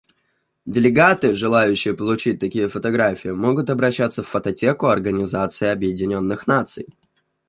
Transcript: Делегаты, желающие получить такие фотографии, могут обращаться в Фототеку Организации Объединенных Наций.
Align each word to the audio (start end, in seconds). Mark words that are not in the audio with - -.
Делегаты, 0.65 1.31
желающие 1.35 1.93
получить 1.95 2.39
такие 2.39 2.67
фотографии, 2.69 3.27
могут 3.29 3.69
обращаться 3.69 4.23
в 4.23 4.27
Фототеку 4.27 4.87
Организации 4.87 5.67
Объединенных 5.67 6.47
Наций. 6.47 6.87